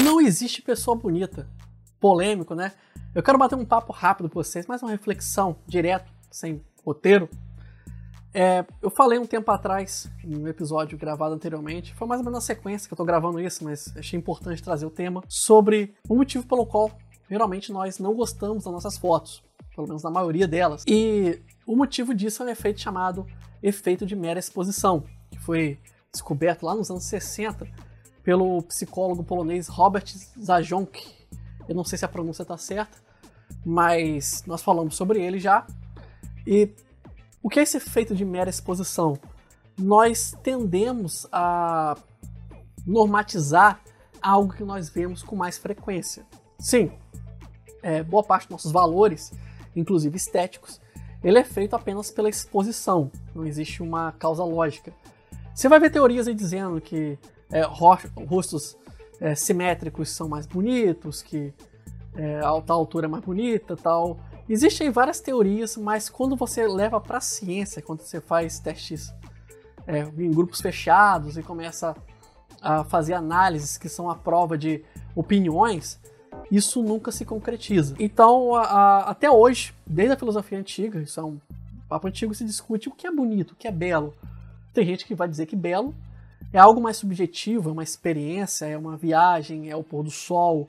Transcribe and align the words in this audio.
Não 0.00 0.20
existe 0.20 0.62
pessoa 0.62 0.96
bonita. 0.96 1.48
Polêmico, 2.00 2.54
né? 2.54 2.72
Eu 3.14 3.22
quero 3.22 3.38
bater 3.38 3.56
um 3.56 3.64
papo 3.64 3.92
rápido 3.92 4.28
com 4.28 4.42
vocês, 4.42 4.66
mais 4.66 4.82
uma 4.82 4.90
reflexão 4.90 5.56
direto, 5.66 6.10
sem 6.30 6.64
roteiro. 6.84 7.28
É, 8.34 8.64
eu 8.80 8.88
falei 8.88 9.18
um 9.18 9.26
tempo 9.26 9.50
atrás, 9.50 10.10
um 10.24 10.48
episódio 10.48 10.96
gravado 10.96 11.34
anteriormente, 11.34 11.94
foi 11.94 12.08
mais 12.08 12.20
ou 12.20 12.24
menos 12.24 12.38
na 12.38 12.40
sequência 12.40 12.88
que 12.88 12.94
eu 12.94 12.96
tô 12.96 13.04
gravando 13.04 13.38
isso, 13.38 13.62
mas 13.62 13.94
achei 13.94 14.18
importante 14.18 14.62
trazer 14.62 14.86
o 14.86 14.90
tema, 14.90 15.22
sobre 15.28 15.94
o 16.08 16.16
motivo 16.16 16.46
pelo 16.46 16.64
qual 16.64 16.90
geralmente 17.28 17.70
nós 17.70 17.98
não 17.98 18.14
gostamos 18.14 18.64
das 18.64 18.72
nossas 18.72 18.96
fotos, 18.96 19.44
pelo 19.76 19.86
menos 19.86 20.02
na 20.02 20.10
maioria 20.10 20.48
delas. 20.48 20.82
E 20.86 21.42
o 21.66 21.76
motivo 21.76 22.14
disso 22.14 22.42
é 22.42 22.46
um 22.46 22.48
efeito 22.48 22.80
chamado 22.80 23.26
efeito 23.62 24.06
de 24.06 24.16
mera 24.16 24.38
exposição, 24.38 25.04
que 25.30 25.38
foi 25.38 25.78
descoberto 26.10 26.64
lá 26.64 26.74
nos 26.74 26.90
anos 26.90 27.04
60 27.04 27.91
pelo 28.22 28.62
psicólogo 28.62 29.24
polonês 29.24 29.68
Robert 29.68 30.06
Zajonc. 30.40 30.98
Eu 31.68 31.74
não 31.74 31.84
sei 31.84 31.98
se 31.98 32.04
a 32.04 32.08
pronúncia 32.08 32.42
está 32.42 32.56
certa, 32.56 32.98
mas 33.64 34.44
nós 34.46 34.62
falamos 34.62 34.96
sobre 34.96 35.22
ele 35.22 35.38
já. 35.38 35.66
E 36.46 36.70
o 37.42 37.48
que 37.48 37.60
é 37.60 37.62
esse 37.62 37.76
efeito 37.76 38.14
de 38.14 38.24
mera 38.24 38.50
exposição? 38.50 39.18
Nós 39.78 40.34
tendemos 40.42 41.26
a 41.32 41.96
normatizar 42.86 43.80
algo 44.20 44.52
que 44.52 44.64
nós 44.64 44.88
vemos 44.88 45.22
com 45.22 45.34
mais 45.34 45.58
frequência. 45.58 46.24
Sim, 46.58 46.92
é, 47.82 48.02
boa 48.02 48.22
parte 48.22 48.44
dos 48.44 48.50
nossos 48.50 48.72
valores, 48.72 49.32
inclusive 49.74 50.16
estéticos, 50.16 50.80
ele 51.22 51.38
é 51.38 51.44
feito 51.44 51.74
apenas 51.74 52.10
pela 52.10 52.28
exposição, 52.28 53.10
não 53.34 53.44
existe 53.44 53.82
uma 53.82 54.12
causa 54.12 54.44
lógica. 54.44 54.92
Você 55.54 55.68
vai 55.68 55.78
ver 55.78 55.90
teorias 55.90 56.26
aí 56.26 56.34
dizendo 56.34 56.80
que 56.80 57.18
é, 57.52 57.62
rostos 57.62 58.76
é, 59.20 59.34
simétricos 59.34 60.10
são 60.10 60.28
mais 60.28 60.46
bonitos, 60.46 61.22
que 61.22 61.52
é, 62.16 62.38
a 62.38 62.60
tal 62.60 62.80
altura 62.80 63.06
é 63.06 63.08
mais 63.08 63.22
bonita, 63.24 63.76
tal. 63.76 64.18
Existem 64.48 64.90
várias 64.90 65.20
teorias, 65.20 65.76
mas 65.76 66.08
quando 66.08 66.34
você 66.34 66.66
leva 66.66 67.00
para 67.00 67.18
a 67.18 67.20
ciência, 67.20 67.80
quando 67.80 68.00
você 68.00 68.20
faz 68.20 68.58
testes 68.58 69.12
é, 69.86 70.00
em 70.00 70.30
grupos 70.30 70.60
fechados 70.60 71.36
e 71.36 71.42
começa 71.42 71.94
a 72.60 72.84
fazer 72.84 73.14
análises 73.14 73.76
que 73.76 73.88
são 73.88 74.10
a 74.10 74.14
prova 74.14 74.56
de 74.56 74.84
opiniões, 75.14 76.00
isso 76.50 76.82
nunca 76.82 77.12
se 77.12 77.24
concretiza. 77.24 77.94
Então, 77.98 78.54
a, 78.54 78.62
a, 78.62 79.10
até 79.10 79.30
hoje, 79.30 79.74
desde 79.86 80.14
a 80.14 80.18
filosofia 80.18 80.58
antiga, 80.58 81.00
isso 81.00 81.20
é 81.20 81.24
um 81.24 81.38
papo 81.88 82.08
antigo, 82.08 82.34
se 82.34 82.44
discute 82.44 82.88
o 82.88 82.92
que 82.92 83.06
é 83.06 83.10
bonito, 83.10 83.52
o 83.52 83.56
que 83.56 83.68
é 83.68 83.72
belo. 83.72 84.14
Tem 84.72 84.84
gente 84.86 85.04
que 85.04 85.14
vai 85.14 85.28
dizer 85.28 85.46
que 85.46 85.54
belo 85.54 85.94
é 86.52 86.58
algo 86.58 86.80
mais 86.80 86.96
subjetivo, 86.96 87.68
é 87.68 87.72
uma 87.72 87.82
experiência, 87.82 88.66
é 88.66 88.76
uma 88.76 88.96
viagem, 88.96 89.70
é 89.70 89.76
o 89.76 89.82
pôr 89.82 90.02
do 90.02 90.10
sol, 90.10 90.68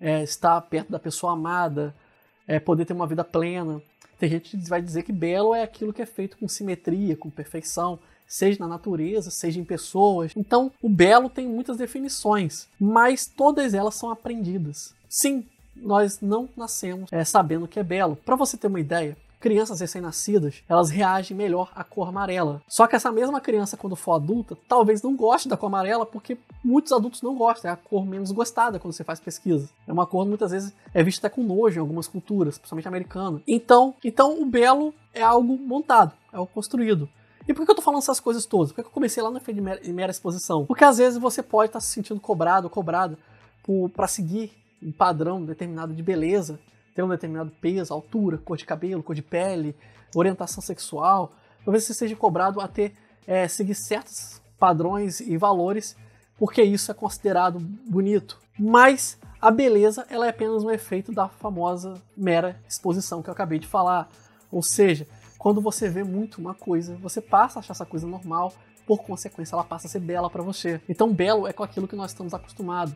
é 0.00 0.22
estar 0.22 0.60
perto 0.62 0.90
da 0.90 0.98
pessoa 0.98 1.32
amada, 1.32 1.94
é 2.46 2.58
poder 2.60 2.84
ter 2.84 2.92
uma 2.92 3.06
vida 3.06 3.24
plena. 3.24 3.80
Tem 4.18 4.30
gente 4.30 4.56
que 4.56 4.68
vai 4.68 4.80
dizer 4.80 5.02
que 5.02 5.12
belo 5.12 5.54
é 5.54 5.62
aquilo 5.62 5.92
que 5.92 6.02
é 6.02 6.06
feito 6.06 6.36
com 6.38 6.48
simetria, 6.48 7.16
com 7.16 7.30
perfeição, 7.30 7.98
seja 8.26 8.58
na 8.60 8.68
natureza, 8.68 9.30
seja 9.30 9.60
em 9.60 9.64
pessoas. 9.64 10.32
Então, 10.36 10.70
o 10.82 10.88
belo 10.88 11.28
tem 11.28 11.46
muitas 11.46 11.76
definições, 11.76 12.68
mas 12.80 13.26
todas 13.26 13.74
elas 13.74 13.94
são 13.94 14.10
aprendidas. 14.10 14.94
Sim, 15.08 15.46
nós 15.76 16.20
não 16.20 16.48
nascemos 16.56 17.12
é, 17.12 17.24
sabendo 17.24 17.68
que 17.68 17.78
é 17.78 17.82
belo. 17.82 18.16
Para 18.16 18.36
você 18.36 18.56
ter 18.56 18.68
uma 18.68 18.80
ideia, 18.80 19.16
crianças 19.44 19.78
recém-nascidas, 19.78 20.62
elas 20.66 20.88
reagem 20.88 21.36
melhor 21.36 21.70
à 21.74 21.84
cor 21.84 22.08
amarela. 22.08 22.62
Só 22.66 22.86
que 22.86 22.96
essa 22.96 23.12
mesma 23.12 23.42
criança, 23.42 23.76
quando 23.76 23.94
for 23.94 24.14
adulta, 24.14 24.56
talvez 24.66 25.02
não 25.02 25.14
goste 25.14 25.50
da 25.50 25.54
cor 25.54 25.66
amarela, 25.66 26.06
porque 26.06 26.38
muitos 26.64 26.90
adultos 26.92 27.20
não 27.20 27.36
gostam, 27.36 27.70
é 27.70 27.74
a 27.74 27.76
cor 27.76 28.06
menos 28.06 28.32
gostada 28.32 28.78
quando 28.78 28.94
você 28.94 29.04
faz 29.04 29.20
pesquisa. 29.20 29.68
É 29.86 29.92
uma 29.92 30.06
cor 30.06 30.24
muitas 30.24 30.50
vezes 30.50 30.72
é 30.94 31.02
vista 31.02 31.26
até 31.26 31.34
com 31.36 31.42
nojo 31.42 31.76
em 31.76 31.80
algumas 31.80 32.08
culturas, 32.08 32.56
principalmente 32.56 32.88
americana. 32.88 33.42
Então, 33.46 33.94
então 34.02 34.40
o 34.40 34.46
belo 34.46 34.94
é 35.12 35.20
algo 35.20 35.58
montado, 35.58 36.12
é 36.32 36.38
algo 36.38 36.50
construído. 36.50 37.06
E 37.46 37.52
por 37.52 37.66
que 37.66 37.70
eu 37.70 37.76
tô 37.76 37.82
falando 37.82 38.00
essas 38.00 38.20
coisas 38.20 38.46
todas? 38.46 38.72
Por 38.72 38.80
que 38.80 38.88
eu 38.88 38.92
comecei 38.92 39.22
lá 39.22 39.30
no 39.30 39.36
efeito 39.36 39.60
de 39.60 39.92
mera, 39.92 40.10
exposição? 40.10 40.64
Porque 40.64 40.84
às 40.84 40.96
vezes 40.96 41.18
você 41.18 41.42
pode 41.42 41.68
estar 41.68 41.80
tá 41.80 41.84
se 41.84 41.92
sentindo 41.92 42.18
cobrado 42.18 42.70
cobrada 42.70 43.18
para 43.94 44.08
seguir 44.08 44.52
um 44.82 44.90
padrão 44.90 45.44
determinado 45.44 45.92
de 45.92 46.02
beleza 46.02 46.58
ter 46.94 47.02
um 47.02 47.08
determinado 47.08 47.50
peso, 47.60 47.92
altura, 47.92 48.38
cor 48.38 48.56
de 48.56 48.64
cabelo, 48.64 49.02
cor 49.02 49.14
de 49.14 49.22
pele, 49.22 49.74
orientação 50.14 50.62
sexual. 50.62 51.32
Talvez 51.64 51.84
você 51.84 51.94
seja 51.94 52.14
cobrado 52.14 52.60
a 52.60 52.68
ter 52.68 52.94
é, 53.26 53.48
seguir 53.48 53.74
certos 53.74 54.40
padrões 54.58 55.20
e 55.20 55.36
valores, 55.36 55.96
porque 56.38 56.62
isso 56.62 56.90
é 56.90 56.94
considerado 56.94 57.58
bonito. 57.58 58.38
Mas 58.58 59.18
a 59.40 59.50
beleza 59.50 60.06
ela 60.08 60.26
é 60.26 60.30
apenas 60.30 60.62
um 60.62 60.70
efeito 60.70 61.12
da 61.12 61.28
famosa 61.28 62.00
mera 62.16 62.60
exposição 62.68 63.22
que 63.22 63.28
eu 63.28 63.32
acabei 63.32 63.58
de 63.58 63.66
falar. 63.66 64.08
Ou 64.50 64.62
seja, 64.62 65.06
quando 65.36 65.60
você 65.60 65.88
vê 65.88 66.04
muito 66.04 66.38
uma 66.38 66.54
coisa, 66.54 66.96
você 66.96 67.20
passa 67.20 67.58
a 67.58 67.60
achar 67.60 67.72
essa 67.72 67.84
coisa 67.84 68.06
normal, 68.06 68.52
por 68.86 69.02
consequência 69.02 69.54
ela 69.54 69.64
passa 69.64 69.86
a 69.86 69.90
ser 69.90 70.00
bela 70.00 70.30
para 70.30 70.42
você. 70.42 70.80
Então 70.88 71.12
belo 71.12 71.46
é 71.48 71.52
com 71.52 71.62
aquilo 71.62 71.88
que 71.88 71.96
nós 71.96 72.12
estamos 72.12 72.32
acostumados 72.32 72.94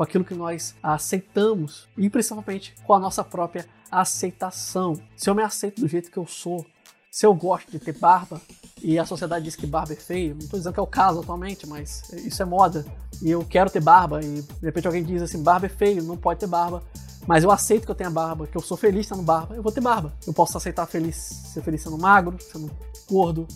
com 0.00 0.04
aquilo 0.04 0.24
que 0.24 0.32
nós 0.32 0.74
aceitamos 0.82 1.86
e 1.94 2.08
principalmente 2.08 2.74
com 2.86 2.94
a 2.94 2.98
nossa 2.98 3.22
própria 3.22 3.66
aceitação. 3.90 4.98
Se 5.14 5.28
eu 5.28 5.34
me 5.34 5.42
aceito 5.42 5.82
do 5.82 5.86
jeito 5.86 6.10
que 6.10 6.16
eu 6.16 6.26
sou, 6.26 6.64
se 7.10 7.26
eu 7.26 7.34
gosto 7.34 7.70
de 7.70 7.78
ter 7.78 7.92
barba 7.98 8.40
e 8.82 8.98
a 8.98 9.04
sociedade 9.04 9.44
diz 9.44 9.54
que 9.54 9.66
barba 9.66 9.92
é 9.92 9.96
feio, 9.96 10.30
não 10.30 10.40
estou 10.40 10.58
dizendo 10.58 10.72
que 10.72 10.80
é 10.80 10.82
o 10.82 10.86
caso 10.86 11.20
atualmente, 11.20 11.66
mas 11.66 12.10
isso 12.12 12.40
é 12.40 12.46
moda 12.46 12.86
e 13.20 13.30
eu 13.30 13.44
quero 13.44 13.68
ter 13.68 13.82
barba 13.82 14.24
e 14.24 14.40
de 14.40 14.64
repente 14.64 14.86
alguém 14.86 15.04
diz 15.04 15.20
assim, 15.20 15.42
barba 15.42 15.66
é 15.66 15.68
feio, 15.68 16.02
não 16.02 16.16
pode 16.16 16.40
ter 16.40 16.46
barba. 16.46 16.82
Mas 17.26 17.44
eu 17.44 17.50
aceito 17.50 17.84
que 17.84 17.90
eu 17.90 17.94
tenha 17.94 18.08
barba, 18.08 18.46
que 18.46 18.56
eu 18.56 18.62
sou 18.62 18.78
feliz 18.78 19.06
tendo 19.06 19.22
barba, 19.22 19.54
eu 19.54 19.62
vou 19.62 19.70
ter 19.70 19.82
barba. 19.82 20.14
Eu 20.26 20.32
posso 20.32 20.56
aceitar 20.56 20.86
feliz, 20.86 21.14
ser 21.52 21.62
feliz 21.62 21.82
sendo 21.82 21.98
magro, 21.98 22.38
sendo 22.40 22.70
gordo, 23.06 23.46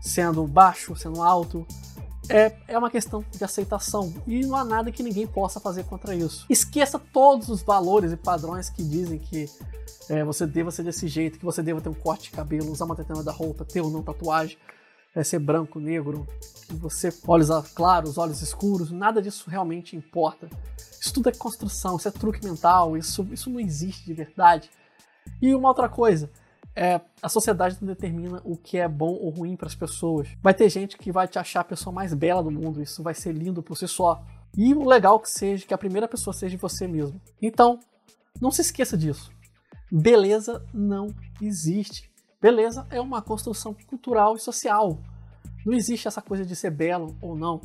sendo 0.00 0.44
baixo, 0.48 0.96
sendo 0.96 1.22
alto, 1.22 1.64
é, 2.32 2.56
é 2.66 2.78
uma 2.78 2.90
questão 2.90 3.22
de 3.30 3.44
aceitação 3.44 4.12
e 4.26 4.40
não 4.46 4.56
há 4.56 4.64
nada 4.64 4.90
que 4.90 5.02
ninguém 5.02 5.26
possa 5.26 5.60
fazer 5.60 5.84
contra 5.84 6.14
isso. 6.14 6.46
Esqueça 6.48 6.98
todos 6.98 7.48
os 7.50 7.62
valores 7.62 8.10
e 8.10 8.16
padrões 8.16 8.70
que 8.70 8.82
dizem 8.82 9.18
que 9.18 9.46
é, 10.08 10.24
você 10.24 10.46
deva 10.46 10.70
ser 10.70 10.82
desse 10.82 11.06
jeito, 11.06 11.38
que 11.38 11.44
você 11.44 11.62
deva 11.62 11.80
ter 11.80 11.90
um 11.90 11.94
corte 11.94 12.24
de 12.24 12.30
cabelo, 12.30 12.72
usar 12.72 12.86
uma 12.86 12.94
determinada 12.94 13.30
roupa, 13.30 13.64
ter 13.66 13.82
ou 13.82 13.90
não 13.90 14.02
tatuagem, 14.02 14.56
é, 15.14 15.22
ser 15.22 15.38
branco, 15.38 15.78
negro, 15.78 16.26
que 16.66 16.74
você 16.74 17.12
olhos 17.26 17.50
claros, 17.74 18.16
olhos 18.16 18.40
escuros, 18.40 18.90
nada 18.90 19.20
disso 19.20 19.50
realmente 19.50 19.94
importa. 19.94 20.48
Isso 20.98 21.12
tudo 21.12 21.28
é 21.28 21.32
construção, 21.32 21.96
isso 21.96 22.08
é 22.08 22.10
truque 22.10 22.42
mental, 22.44 22.96
isso, 22.96 23.28
isso 23.30 23.50
não 23.50 23.60
existe 23.60 24.06
de 24.06 24.14
verdade. 24.14 24.70
E 25.40 25.54
uma 25.54 25.68
outra 25.68 25.88
coisa, 25.88 26.30
é, 26.74 27.00
a 27.20 27.28
sociedade 27.28 27.76
não 27.80 27.88
determina 27.88 28.40
o 28.44 28.56
que 28.56 28.78
é 28.78 28.88
bom 28.88 29.12
ou 29.12 29.30
ruim 29.30 29.56
para 29.56 29.66
as 29.66 29.74
pessoas. 29.74 30.28
Vai 30.42 30.54
ter 30.54 30.68
gente 30.68 30.96
que 30.96 31.12
vai 31.12 31.28
te 31.28 31.38
achar 31.38 31.60
a 31.60 31.64
pessoa 31.64 31.92
mais 31.92 32.14
bela 32.14 32.42
do 32.42 32.50
mundo, 32.50 32.82
isso 32.82 33.02
vai 33.02 33.14
ser 33.14 33.32
lindo 33.32 33.62
por 33.62 33.76
si 33.76 33.86
só. 33.86 34.24
E 34.56 34.74
o 34.74 34.86
legal 34.86 35.18
que 35.20 35.30
seja 35.30 35.66
que 35.66 35.74
a 35.74 35.78
primeira 35.78 36.08
pessoa 36.08 36.34
seja 36.34 36.56
você 36.58 36.86
mesmo. 36.86 37.20
Então, 37.40 37.78
não 38.40 38.50
se 38.50 38.62
esqueça 38.62 38.96
disso. 38.96 39.30
Beleza 39.90 40.64
não 40.72 41.14
existe. 41.40 42.10
Beleza 42.40 42.86
é 42.90 43.00
uma 43.00 43.22
construção 43.22 43.74
cultural 43.86 44.34
e 44.36 44.40
social. 44.40 44.98
Não 45.64 45.74
existe 45.74 46.08
essa 46.08 46.20
coisa 46.20 46.44
de 46.44 46.56
ser 46.56 46.70
belo 46.70 47.16
ou 47.20 47.36
não. 47.36 47.60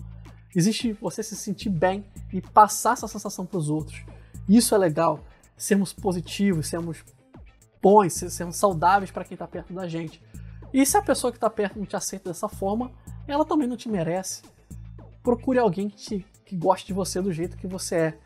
Existe 0.56 0.94
você 0.94 1.23
se 1.23 1.35
sentir 1.35 1.69
bem 1.69 2.06
e 2.31 2.41
passar 2.41 2.94
essa 2.94 3.07
sensação 3.07 3.46
para 3.46 3.57
os 3.57 3.69
outros. 3.69 4.03
Isso 4.47 4.75
é 4.75 4.78
legal. 4.78 5.19
Sermos 5.57 5.94
positivos, 5.94 6.67
sermos 6.67 7.03
bons, 7.82 8.14
sendo 8.14 8.52
saudáveis 8.52 9.12
para 9.12 9.24
quem 9.24 9.36
está 9.36 9.48
perto 9.48 9.74
da 9.74 9.88
gente. 9.88 10.22
E 10.74 10.86
se 10.86 10.98
a 10.98 11.02
pessoa 11.02 11.32
que 11.32 11.38
está 11.38 11.50
perto 11.50 11.80
não 11.80 11.86
te 11.86 11.96
aceita 11.96 12.30
dessa 12.30 12.50
forma, 12.50 12.92
ela 13.28 13.46
também 13.46 13.68
não 13.68 13.78
te 13.78 13.90
merece. 13.90 14.42
Procure 15.24 15.60
alguém 15.60 15.90
que, 15.90 15.98
te, 15.98 16.26
que 16.46 16.56
goste 16.56 16.88
de 16.88 16.94
você 16.94 17.22
do 17.22 17.32
jeito 17.32 17.58
que 17.58 17.68
você 17.68 17.96
é. 17.96 18.18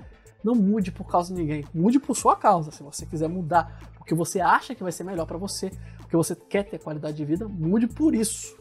Não 0.43 0.55
mude 0.55 0.91
por 0.91 1.05
causa 1.05 1.33
de 1.33 1.39
ninguém. 1.39 1.65
Mude 1.73 1.99
por 1.99 2.15
sua 2.15 2.35
causa. 2.35 2.71
Se 2.71 2.81
você 2.81 3.05
quiser 3.05 3.29
mudar 3.29 3.79
porque 4.01 4.15
você 4.15 4.41
acha 4.41 4.73
que 4.73 4.81
vai 4.81 4.91
ser 4.91 5.03
melhor 5.03 5.25
para 5.27 5.37
você, 5.37 5.71
porque 5.99 6.17
você 6.17 6.35
quer 6.35 6.63
ter 6.63 6.79
qualidade 6.79 7.15
de 7.15 7.23
vida, 7.23 7.47
mude 7.47 7.87
por 7.87 8.15
isso. 8.15 8.57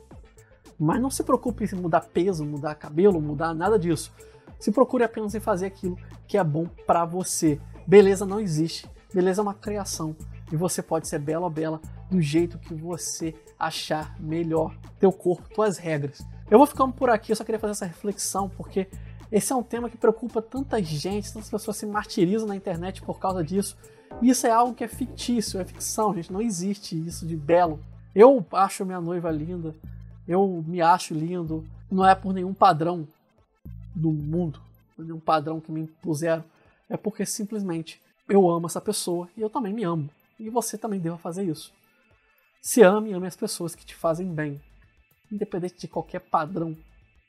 Mas 0.79 1.01
não 1.01 1.11
se 1.11 1.25
preocupe 1.25 1.65
em 1.65 1.77
mudar 1.77 2.03
peso, 2.03 2.45
mudar 2.45 2.75
cabelo, 2.75 3.21
mudar 3.21 3.55
nada 3.55 3.79
disso. 3.79 4.13
Se 4.59 4.71
procure 4.71 5.03
apenas 5.03 5.35
em 5.35 5.41
fazer 5.41 5.67
aquilo 5.67 5.99
que 6.29 6.37
é 6.37 6.45
bom 6.45 6.67
para 6.87 7.05
você. 7.05 7.59
Beleza 7.87 8.27
não 8.27 8.39
existe. 8.39 8.89
Beleza 9.13 9.41
é 9.41 9.43
uma 9.43 9.55
criação. 9.55 10.15
E 10.53 10.57
você 10.57 10.83
pode 10.83 11.09
ser 11.09 11.19
bela 11.19 11.45
ou 11.45 11.51
bela 11.51 11.81
do 12.11 12.21
jeito 12.21 12.59
que 12.59 12.75
você 12.75 13.35
achar 13.59 14.15
melhor. 14.21 14.75
Teu 14.99 15.13
corpo, 15.13 15.49
tuas 15.55 15.79
regras. 15.79 16.25
Eu 16.51 16.59
vou 16.59 16.67
ficando 16.67 16.93
por 16.93 17.09
aqui, 17.11 17.33
eu 17.33 17.37
só 17.37 17.45
queria 17.45 17.61
fazer 17.61 17.73
essa 17.73 17.87
reflexão, 17.87 18.49
porque 18.49 18.89
esse 19.31 19.53
é 19.53 19.57
um 19.57 19.63
tema 19.63 19.89
que 19.89 19.97
preocupa 19.97 20.43
tanta 20.43 20.83
gente, 20.83 21.33
tantas 21.33 21.49
pessoas 21.49 21.77
se 21.77 21.87
martirizam 21.87 22.49
na 22.49 22.57
internet 22.57 23.01
por 23.03 23.21
causa 23.21 23.45
disso. 23.45 23.77
E 24.21 24.29
isso 24.29 24.47
é 24.47 24.51
algo 24.51 24.75
que 24.75 24.83
é 24.83 24.89
fictício, 24.89 25.61
é 25.61 25.65
ficção, 25.65 26.13
gente. 26.13 26.33
Não 26.33 26.43
existe 26.43 26.97
isso 27.07 27.25
de 27.25 27.37
belo. 27.37 27.79
Eu 28.13 28.45
acho 28.53 28.85
minha 28.85 29.01
noiva 29.01 29.31
linda, 29.31 29.75
eu 30.27 30.65
me 30.67 30.83
acho 30.83 31.15
lindo. 31.15 31.65
Não 31.89 32.07
é 32.07 32.15
por 32.15 32.33
nenhum 32.33 32.53
padrão 32.53 33.07
do 33.95 34.11
mundo. 34.11 34.61
é 34.99 35.03
nenhum 35.03 35.21
padrão 35.21 35.61
que 35.61 35.71
me 35.71 35.83
impuseram. 35.83 36.45
É 36.89 36.97
porque 36.97 37.25
simplesmente 37.25 38.01
eu 38.29 38.51
amo 38.51 38.67
essa 38.67 38.81
pessoa 38.81 39.29
e 39.37 39.41
eu 39.41 39.49
também 39.49 39.73
me 39.73 39.85
amo. 39.85 40.11
E 40.41 40.49
você 40.49 40.79
também 40.79 40.99
deva 40.99 41.19
fazer 41.19 41.45
isso. 41.45 41.71
Se 42.63 42.83
ame 42.83 43.13
ame 43.13 43.27
as 43.27 43.37
pessoas 43.37 43.75
que 43.75 43.85
te 43.85 43.95
fazem 43.95 44.27
bem. 44.27 44.59
Independente 45.31 45.79
de 45.79 45.87
qualquer 45.87 46.21
padrão 46.21 46.75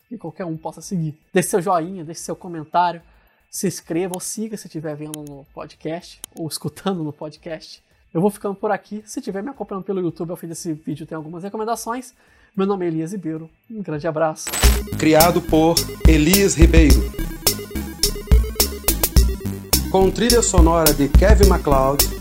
que 0.07 0.17
qualquer 0.17 0.45
um 0.45 0.55
possa 0.55 0.81
seguir. 0.81 1.19
Deixe 1.33 1.49
seu 1.49 1.61
joinha, 1.61 2.05
deixe 2.05 2.21
seu 2.21 2.35
comentário, 2.35 3.01
se 3.49 3.67
inscreva 3.67 4.13
ou 4.13 4.21
siga 4.21 4.55
se 4.55 4.67
estiver 4.67 4.95
vendo 4.95 5.21
no 5.23 5.45
podcast 5.53 6.21
ou 6.37 6.47
escutando 6.47 7.03
no 7.03 7.11
podcast. 7.11 7.83
Eu 8.13 8.21
vou 8.21 8.29
ficando 8.29 8.55
por 8.55 8.71
aqui. 8.71 9.03
Se 9.05 9.19
estiver 9.19 9.43
me 9.43 9.49
acompanhando 9.49 9.83
pelo 9.83 10.01
YouTube 10.01 10.31
ao 10.31 10.37
fim 10.37 10.47
desse 10.47 10.71
vídeo, 10.73 11.05
tem 11.05 11.15
algumas 11.15 11.43
recomendações. 11.43 12.13
Meu 12.55 12.65
nome 12.65 12.85
é 12.85 12.87
Elias 12.87 13.11
Ribeiro. 13.11 13.49
Um 13.69 13.81
grande 13.81 14.07
abraço. 14.07 14.49
Criado 14.97 15.41
por 15.41 15.75
Elias 16.07 16.55
Ribeiro. 16.55 16.95
Com 19.91 20.09
trilha 20.09 20.41
sonora 20.41 20.93
de 20.93 21.09
Kevin 21.09 21.47
MacLeod. 21.47 22.20